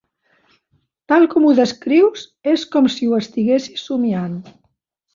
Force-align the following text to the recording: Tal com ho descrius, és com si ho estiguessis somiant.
Tal 1.13 1.25
com 1.33 1.45
ho 1.45 1.51
descrius, 1.59 2.25
és 2.55 2.65
com 2.77 2.91
si 2.97 3.11
ho 3.11 3.15
estiguessis 3.23 3.89
somiant. 3.93 4.39